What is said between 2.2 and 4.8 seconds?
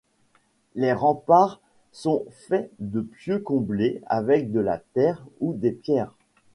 faits de pieux comblés avec de la